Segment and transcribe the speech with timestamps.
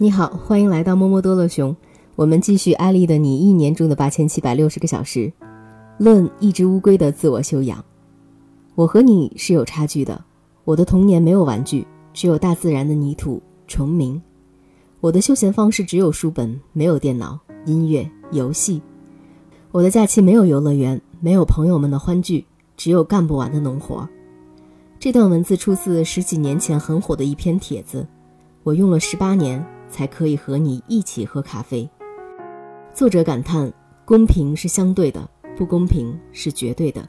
[0.00, 1.76] 你好，欢迎来到摸摸多乐熊。
[2.14, 5.32] 我们继续安利的你一年中的八千七百六十个小时，
[5.98, 7.84] 论一只乌龟的自我修养。
[8.76, 10.24] 我和你是有差距的。
[10.64, 11.84] 我的童年没有玩具，
[12.14, 14.22] 只有大自然的泥土、虫鸣。
[15.00, 17.36] 我的休闲方式只有书本，没有电脑、
[17.66, 18.80] 音乐、游戏。
[19.72, 22.46] 我的假期没有游乐园，没有朋友们的欢聚，
[22.76, 24.08] 只有干不完的农活。
[25.00, 28.06] 这段文字出自十几年前很火的一篇帖子，
[28.62, 29.60] 我用了十八年。
[29.90, 31.88] 才可以和你一起喝咖啡。
[32.94, 33.72] 作者感叹：
[34.04, 37.08] 公平是相对的，不公平是绝对的。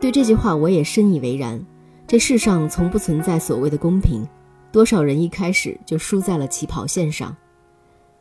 [0.00, 1.60] 对这句话，我也深以为然。
[2.06, 4.26] 这世上从不存在所谓的公平，
[4.72, 7.36] 多少人一开始就输在了起跑线上。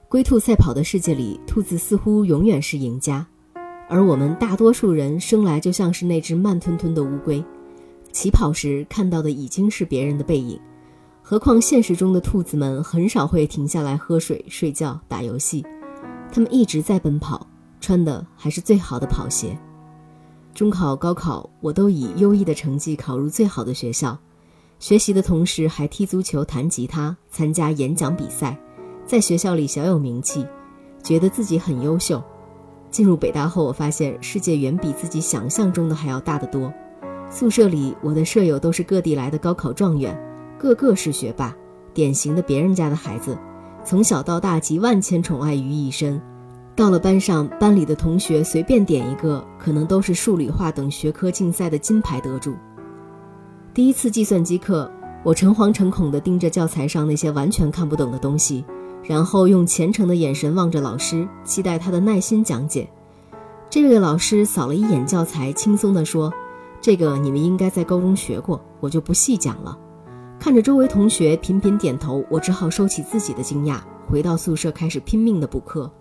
[0.09, 3.25] 龟兔赛跑的世界里，兔子似乎永远是赢家，
[3.87, 7.43] 而我们大多数人生来就像是那只慢吞吞的乌龟，
[8.11, 10.59] 起跑时看到的已经是别人的背影。
[11.29, 15.61] 何况现实中的兔子们很少会停下来喝水、睡觉、打游戏，
[16.31, 17.45] 它们一直在奔跑，
[17.81, 19.59] 穿的还是最好的跑鞋。
[20.53, 24.17] 中考、高考，我都以优异的成绩考入最好的学校，
[24.79, 28.57] 学习的同时还踢足球、弹吉他、参加演讲比赛，
[29.05, 30.47] 在学校里小有名气，
[31.03, 32.23] 觉得自己很优秀。
[32.89, 36.71] 进入北大后，我发现世界远比自己想象中的还要大得多。
[37.29, 40.17] 宿舍里，我的舍友都是各地来的高考状元。
[40.57, 41.55] 个个是学霸，
[41.93, 43.37] 典型的别人家的孩子，
[43.83, 46.21] 从小到大集万千宠爱于一身。
[46.75, 52.53] 到了班上，班里的同学随便点一个，可能都是数理化等学科竞赛的金牌得主。
[53.73, 54.91] 第一次计算机课，
[55.23, 58.63] 我诚惶诚恐地盯着教材上那些完全看不懂的东西，
[59.03, 62.87] 然后用虔诚的眼神望着老师，期待他的耐心讲解。
[63.69, 66.31] 这位老师扫了一眼教材，轻松地说
[66.79, 69.77] ：“这个你们应该在高中学过，我就不细讲了。”
[70.39, 75.91] 看着周围同学频频点头，我只好收起自己的惊讶，回到宿舍开始拼命的补课。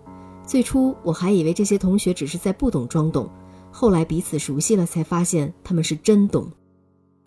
[0.45, 3.29] 最初我还以为这些同学只是在不懂装懂，
[3.71, 6.49] 后来彼此熟悉了，才发现他们是真懂。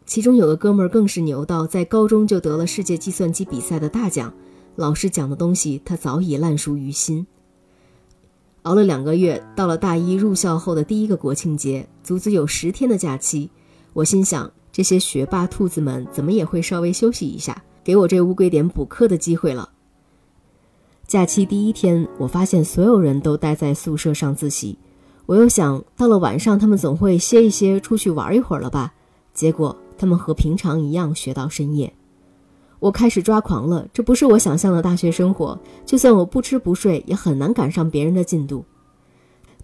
[0.07, 4.33] 其中有个哥们儿更是牛到在高中就得了世界计算机比赛的大奖，
[4.77, 7.27] 老师讲的东西他早已烂熟于心。
[8.63, 13.51] 熬了两个月，到了大一入校后的第一个国庆节，足足有十天的假期，
[13.93, 14.51] 我心想。
[14.81, 19.69] 这些学霸兔子们怎么也会稍微休息一下，给我这乌龟点补课的机会了。
[21.07, 24.79] 假期第一天，我发现所有人都待在宿舍上自习。
[25.27, 28.95] 我又想到了晚上，他们总会歇一歇，出去玩一会儿了吧？
[29.35, 31.93] 结果他们和平常一样学到深夜。
[32.79, 35.61] 我开始抓狂了，这不是我想象的大学生活。
[35.85, 38.65] 就算我不吃不睡，也很难赶上别人的进度。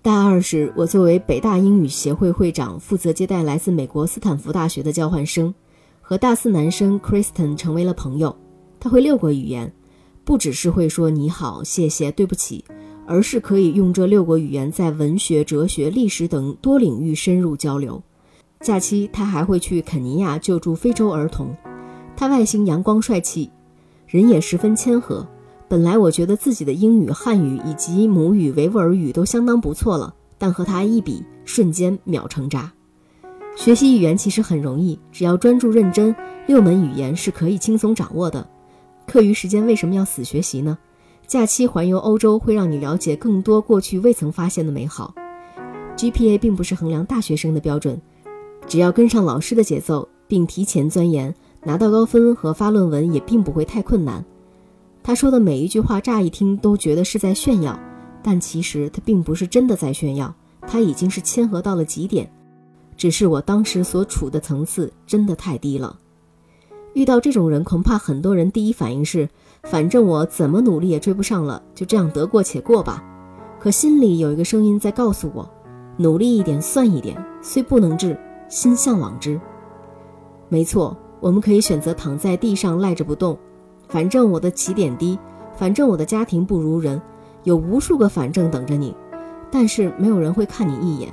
[0.06, 5.52] 大二时，我作为北大英语协会会长，负责接待来自美国斯坦福大学的交换生，
[6.00, 8.36] 和大四男生 Kristen 成为了朋友。
[8.78, 9.72] 他会六国语言，
[10.24, 12.64] 不只是会说你好、谢谢、对不起，
[13.04, 18.00] 而是可以用这六国语言在文学、哲学、历史等多领域深入交流。
[18.60, 21.52] 假期他还会去肯尼亚救助非洲儿童。
[22.16, 23.50] 他外形阳光帅气，
[24.06, 25.26] 人也十分谦和。
[25.68, 32.72] 本来我觉得自己的英语、汉语以及母语维吾尔语都相当不错了，但和他一比，瞬间秒成渣。
[33.56, 36.14] 学习语言其实很容易，只要专注认真，
[36.46, 38.46] 六门语言是可以轻松掌握的。
[39.06, 40.78] 课余时间为什么要死学习呢？
[41.26, 45.12] 假期环游欧洲会让你了解更多过去未曾发现的美好。
[45.96, 48.00] GPA 并不是衡量大学生的标准，
[48.68, 51.34] 只要跟上老师的节奏，并提前钻研，
[51.64, 54.24] 拿到高分和发论文也并不会太困难。
[55.06, 57.78] 他说的每一句话，乍一听都觉得是在炫耀，
[58.24, 62.28] 但其实他并不是真的在炫耀，他已经是谦和到了极点，
[62.96, 65.96] 只是我当时所处的层次真的太低了。
[66.94, 69.28] 遇到这种人，恐怕很多人第一反应是，
[69.62, 73.00] 反正我怎么努力也追不上了，就这样得过且过吧。
[73.60, 75.48] 可心里有一个声音在告诉我，
[75.98, 78.18] 努力一点算一点，虽不能至，
[78.48, 79.40] 心向往之。
[80.48, 83.38] 没错，我们可以选择躺在地上赖着不动。
[83.88, 85.18] 反正我的起点低，
[85.56, 87.00] 反正我的家庭不如人，
[87.44, 88.94] 有无数个反正等着你，
[89.50, 91.12] 但是没有人会看你一眼。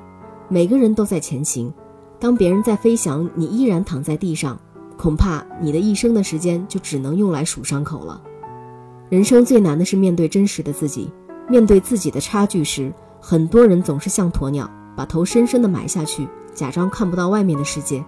[0.49, 1.73] 每个人都在前行，
[2.19, 4.59] 当别人在飞翔，你依然躺在地上，
[4.97, 8.21] 恐怕你的一生的时间就只能用来数伤口了。
[9.09, 11.09] 人生最难的是面对真实的自己，
[11.47, 18.03] 面对自己的差距时，很多人总是像鸵鸟，把头深深地埋下去，假装看不到外面的世界。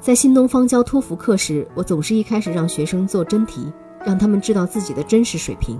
[0.00, 3.70] 在新东方教托福课时，我总是一开始让学生做真题，
[4.06, 5.78] 让他们知道自己的真实水平。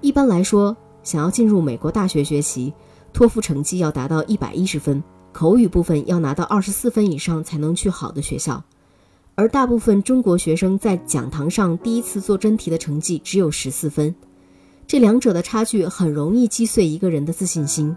[0.00, 2.72] 一般来说，想要进入美国大学学习，
[3.12, 5.02] 托福成绩要达到一百一十分，
[5.32, 8.62] 口语部分要拿到二十四分以上才能去好的学校。
[9.34, 14.14] 而大部分中国学生在讲堂上第一次做真题的成绩只有十四分，
[14.86, 17.94] 这两者的差距很容易击碎一个人的自信心。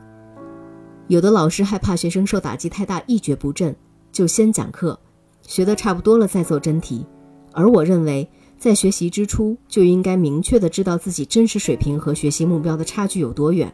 [1.07, 3.75] 有的老师害怕学生受打击太大一蹶不振，
[4.11, 4.99] 就先讲课，
[5.47, 7.05] 学得差不多了再做真题。
[7.51, 13.73] 而我认为，在学习之初就应该明确的知道自己真实水平和学习目标的差距有多远，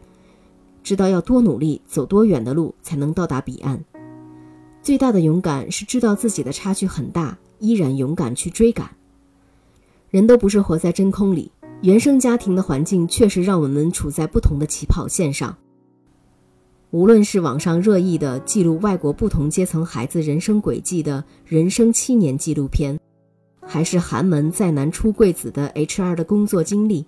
[0.84, 3.84] 知道要多努力，走多远的路才能到达彼岸。
[4.82, 7.38] 最大的勇敢是知道自己的差距很大。
[7.64, 8.90] 依然勇敢去追赶。
[10.10, 11.52] 人都不是活在真空里，
[11.84, 15.56] 原生家庭的环境确实让我们处在不同的起跑线上。
[16.92, 23.00] 无论是网上热议的记录外国不同阶层孩子人生轨迹的人生七年纪录片，
[23.62, 27.06] 还是寒门再难出贵子的 HR 的工作经历，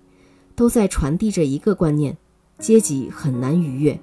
[0.56, 2.16] 都在传递着一个观念：
[2.58, 4.00] 阶级很难逾越，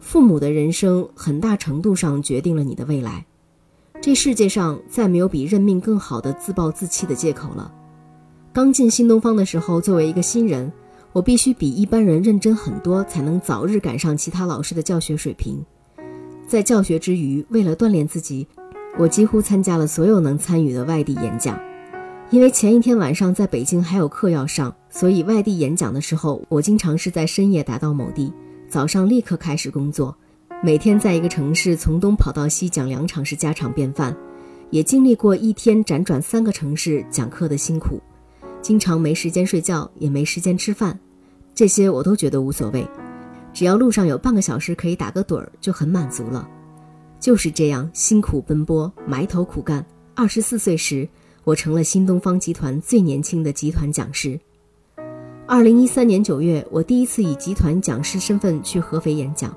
[0.00, 3.26] 父母的人生很大程度上决定了你的未来。
[4.00, 7.70] 这世界上再没有比认命更好的自暴自弃的借口了。
[8.50, 10.72] 刚进新东方的时候，作为一个新人，
[11.18, 15.60] 我必须比一般人认真很多，才能早日赶上其他老师的教学水平。
[16.46, 18.46] 在教学之余，为了锻炼自己，
[18.96, 21.60] 我几乎参加了所有能参与的外地演讲。
[22.30, 28.32] 因为前一天晚上在北京还有课要上，所以外地演讲的时候，我经常是在深夜达到某地，
[28.68, 30.16] 早上立刻开始工作。
[30.62, 34.16] 每天在一个城市从东跑到西讲两场是家常便饭，
[34.70, 38.00] 也经历过一天辗转三个城市讲课的辛苦，
[38.62, 40.96] 经常没时间睡觉，也没时间吃饭，
[41.58, 42.86] 这些我都觉得无所谓，
[43.52, 46.48] 只要路上有半个小时可以打个盹儿就很满足了。
[47.18, 49.84] 就是这样辛苦奔波，埋头苦干。
[50.14, 51.08] 二十四岁时，
[51.42, 54.38] 我成了新东方集团最年轻的集团讲师。
[55.48, 59.52] 二零一三年九月，我第一次以集团讲师身份去合肥演讲。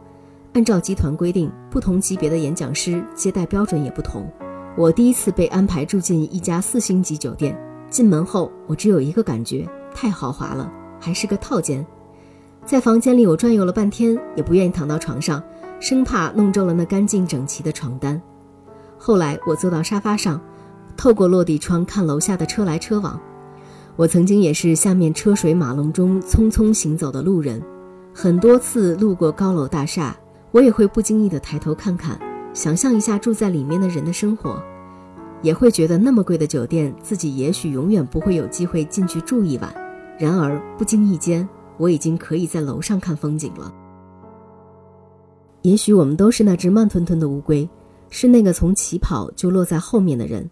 [0.54, 4.28] 按照集团规定，不同级别的演讲师接待标准也不同。
[4.76, 7.56] 我第一次被安排住进一家四星级酒店，
[7.92, 11.86] 进门后我只有一个感觉：太豪华了，还是个套间。
[12.64, 15.44] 在房间里，我转悠了半天，也不愿意躺到床上，
[15.80, 18.22] 生怕弄皱了那干净整齐的床单。
[18.98, 20.40] 后来我坐到沙发上，
[20.96, 23.20] 透过落地窗看楼下的车来车往。
[23.96, 27.62] 我曾经也是下面车水马龙中匆匆行走的路人，
[28.14, 30.16] 很多次路过高楼大厦。
[30.52, 32.20] 我也会不经意地抬头看看，
[32.54, 34.62] 想象一下住在里面的人的生活，
[35.42, 39.74] 也会觉得那么贵的酒店，自己也许永远不会有机会进去住一晚。
[40.22, 43.74] 然而不经意间，我已经可以在楼上看风景了。
[45.64, 47.68] 也许我们都是那只慢吞吞的乌龟，
[48.12, 50.48] 是那个从起跑就落在后面的人。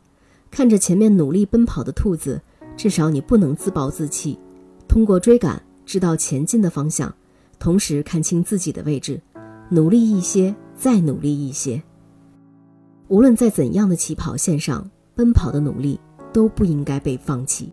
[0.50, 2.42] 看着前面努力奔跑的兔子，
[2.76, 4.40] 至少你不能自暴自弃。
[4.88, 7.14] 通过追赶，知道前进的方向，
[7.60, 9.22] 同时看清自己的位置。
[9.70, 11.80] 努力一些，再努力一些。
[13.08, 16.00] 无论在怎样的起跑线上奔跑的努力，
[16.34, 17.72] 都不应该被放弃。